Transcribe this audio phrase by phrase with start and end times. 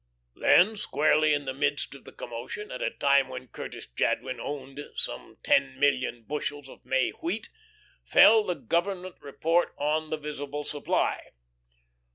[0.35, 4.79] Then, squarely in the midst of the commotion, at a time when Curtis Jadwin owned
[4.95, 7.51] some ten million bushels of May wheat,
[8.03, 11.29] fell the Government report on the visible supply.